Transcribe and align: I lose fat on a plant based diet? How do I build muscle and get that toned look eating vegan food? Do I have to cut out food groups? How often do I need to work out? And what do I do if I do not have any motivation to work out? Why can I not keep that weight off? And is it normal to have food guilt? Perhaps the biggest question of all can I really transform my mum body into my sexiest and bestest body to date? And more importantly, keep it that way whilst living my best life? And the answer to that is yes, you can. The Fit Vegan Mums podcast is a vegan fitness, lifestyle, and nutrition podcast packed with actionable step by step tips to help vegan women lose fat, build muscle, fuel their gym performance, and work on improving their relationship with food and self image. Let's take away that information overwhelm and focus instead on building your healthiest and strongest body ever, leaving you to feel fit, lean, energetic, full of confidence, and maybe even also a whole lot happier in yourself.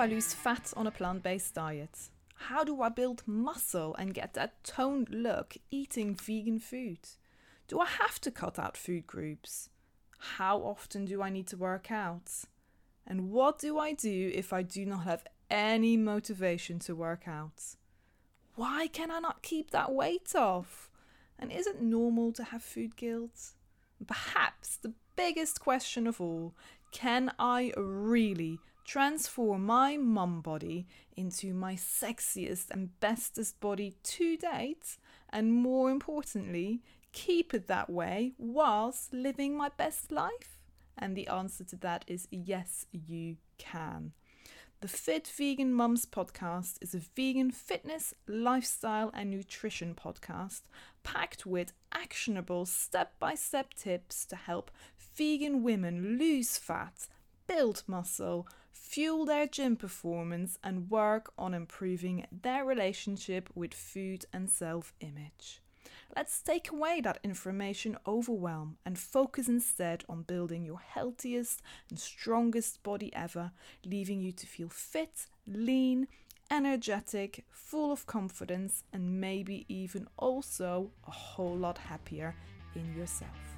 I 0.00 0.06
lose 0.06 0.32
fat 0.32 0.72
on 0.78 0.86
a 0.86 0.90
plant 0.90 1.22
based 1.22 1.52
diet? 1.52 2.08
How 2.34 2.64
do 2.64 2.80
I 2.80 2.88
build 2.88 3.22
muscle 3.26 3.94
and 3.96 4.14
get 4.14 4.32
that 4.32 4.64
toned 4.64 5.10
look 5.10 5.58
eating 5.70 6.14
vegan 6.14 6.58
food? 6.58 7.00
Do 7.68 7.80
I 7.80 7.84
have 7.84 8.18
to 8.22 8.30
cut 8.30 8.58
out 8.58 8.78
food 8.78 9.06
groups? 9.06 9.68
How 10.38 10.56
often 10.56 11.04
do 11.04 11.20
I 11.20 11.28
need 11.28 11.46
to 11.48 11.58
work 11.58 11.90
out? 11.90 12.30
And 13.06 13.30
what 13.30 13.58
do 13.58 13.78
I 13.78 13.92
do 13.92 14.32
if 14.34 14.54
I 14.54 14.62
do 14.62 14.86
not 14.86 15.04
have 15.04 15.26
any 15.50 15.98
motivation 15.98 16.78
to 16.78 16.94
work 16.94 17.28
out? 17.28 17.76
Why 18.54 18.86
can 18.86 19.10
I 19.10 19.18
not 19.18 19.42
keep 19.42 19.70
that 19.72 19.92
weight 19.92 20.34
off? 20.34 20.88
And 21.38 21.52
is 21.52 21.66
it 21.66 21.82
normal 21.82 22.32
to 22.32 22.44
have 22.44 22.62
food 22.62 22.96
guilt? 22.96 23.50
Perhaps 24.06 24.78
the 24.78 24.94
biggest 25.14 25.60
question 25.60 26.06
of 26.06 26.22
all 26.22 26.54
can 26.90 27.32
I 27.38 27.74
really 27.76 28.60
transform 28.90 29.66
my 29.66 29.96
mum 29.96 30.40
body 30.40 30.84
into 31.16 31.54
my 31.54 31.74
sexiest 31.74 32.70
and 32.72 32.98
bestest 32.98 33.60
body 33.60 33.94
to 34.02 34.36
date? 34.36 34.98
And 35.28 35.52
more 35.52 35.92
importantly, 35.92 36.82
keep 37.12 37.54
it 37.54 37.68
that 37.68 37.88
way 37.88 38.32
whilst 38.36 39.12
living 39.12 39.56
my 39.56 39.68
best 39.68 40.10
life? 40.10 40.58
And 40.98 41.16
the 41.16 41.28
answer 41.28 41.62
to 41.64 41.76
that 41.76 42.04
is 42.08 42.26
yes, 42.32 42.86
you 42.90 43.36
can. 43.58 44.12
The 44.80 44.88
Fit 44.88 45.28
Vegan 45.36 45.72
Mums 45.72 46.04
podcast 46.04 46.78
is 46.80 46.92
a 46.92 46.98
vegan 47.14 47.52
fitness, 47.52 48.12
lifestyle, 48.26 49.12
and 49.14 49.30
nutrition 49.30 49.94
podcast 49.94 50.62
packed 51.04 51.46
with 51.46 51.74
actionable 51.92 52.66
step 52.66 53.12
by 53.20 53.36
step 53.36 53.74
tips 53.74 54.24
to 54.26 54.34
help 54.34 54.70
vegan 55.14 55.62
women 55.62 56.18
lose 56.18 56.56
fat, 56.56 57.06
build 57.50 57.82
muscle, 57.88 58.46
fuel 58.70 59.24
their 59.24 59.44
gym 59.44 59.74
performance, 59.74 60.56
and 60.62 60.88
work 60.88 61.32
on 61.36 61.52
improving 61.52 62.24
their 62.30 62.64
relationship 62.64 63.48
with 63.56 63.74
food 63.74 64.24
and 64.32 64.48
self 64.48 64.92
image. 65.00 65.60
Let's 66.14 66.40
take 66.42 66.70
away 66.70 67.00
that 67.00 67.18
information 67.24 67.98
overwhelm 68.06 68.76
and 68.86 68.96
focus 68.96 69.48
instead 69.48 70.04
on 70.08 70.22
building 70.22 70.64
your 70.64 70.78
healthiest 70.78 71.60
and 71.88 71.98
strongest 71.98 72.84
body 72.84 73.12
ever, 73.14 73.50
leaving 73.84 74.20
you 74.20 74.30
to 74.30 74.46
feel 74.46 74.68
fit, 74.68 75.26
lean, 75.44 76.06
energetic, 76.52 77.44
full 77.50 77.90
of 77.90 78.06
confidence, 78.06 78.84
and 78.92 79.20
maybe 79.20 79.66
even 79.68 80.06
also 80.16 80.92
a 81.06 81.10
whole 81.10 81.56
lot 81.56 81.78
happier 81.78 82.36
in 82.76 82.96
yourself. 82.96 83.50